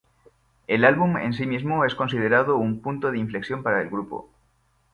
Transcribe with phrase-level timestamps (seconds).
[0.65, 4.31] El álbum en sí mismo es considerado un punto de inflexión para el grupo.